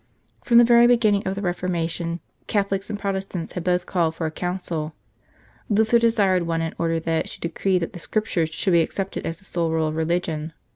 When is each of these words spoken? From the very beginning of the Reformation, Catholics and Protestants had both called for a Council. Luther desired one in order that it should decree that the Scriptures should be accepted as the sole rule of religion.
From 0.43 0.57
the 0.57 0.63
very 0.63 0.87
beginning 0.87 1.27
of 1.27 1.35
the 1.35 1.43
Reformation, 1.43 2.21
Catholics 2.47 2.89
and 2.89 2.97
Protestants 2.97 3.53
had 3.53 3.63
both 3.63 3.85
called 3.85 4.15
for 4.15 4.25
a 4.25 4.31
Council. 4.31 4.95
Luther 5.69 5.99
desired 5.99 6.41
one 6.47 6.63
in 6.63 6.73
order 6.79 6.99
that 6.99 7.25
it 7.25 7.29
should 7.29 7.41
decree 7.41 7.77
that 7.77 7.93
the 7.93 7.99
Scriptures 7.99 8.49
should 8.49 8.73
be 8.73 8.81
accepted 8.81 9.27
as 9.27 9.37
the 9.37 9.45
sole 9.45 9.69
rule 9.69 9.89
of 9.89 9.95
religion. 9.95 10.53